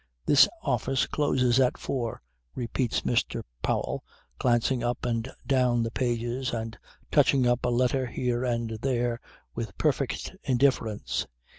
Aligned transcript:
"This 0.25 0.47
office 0.63 1.05
closes 1.05 1.59
at 1.59 1.77
four," 1.77 2.23
repeats 2.55 3.01
Mr. 3.01 3.43
Powell 3.61 4.03
glancing 4.39 4.83
up 4.83 5.05
and 5.05 5.29
down 5.45 5.83
the 5.83 5.91
pages 5.91 6.53
and 6.55 6.75
touching 7.11 7.45
up 7.45 7.63
a 7.63 7.69
letter 7.69 8.07
here 8.07 8.43
and 8.43 8.71
there 8.81 9.21
with 9.53 9.77
perfect 9.77 10.35
indifference. 10.43 11.27